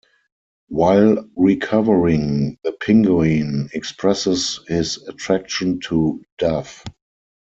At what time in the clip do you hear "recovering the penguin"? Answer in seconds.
1.37-3.69